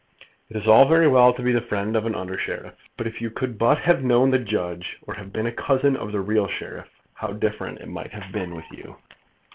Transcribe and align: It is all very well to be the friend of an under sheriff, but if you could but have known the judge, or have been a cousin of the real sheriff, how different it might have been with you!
It 0.49 0.57
is 0.57 0.65
all 0.67 0.87
very 0.87 1.07
well 1.07 1.31
to 1.31 1.43
be 1.43 1.51
the 1.51 1.61
friend 1.61 1.95
of 1.95 2.07
an 2.07 2.15
under 2.15 2.35
sheriff, 2.35 2.73
but 2.97 3.05
if 3.05 3.21
you 3.21 3.29
could 3.29 3.59
but 3.59 3.77
have 3.81 4.01
known 4.03 4.31
the 4.31 4.39
judge, 4.39 4.97
or 5.03 5.13
have 5.13 5.31
been 5.31 5.45
a 5.45 5.51
cousin 5.51 5.95
of 5.95 6.11
the 6.11 6.21
real 6.21 6.47
sheriff, 6.47 6.89
how 7.13 7.33
different 7.33 7.81
it 7.81 7.87
might 7.87 8.11
have 8.13 8.31
been 8.31 8.55
with 8.55 8.65
you! 8.71 8.95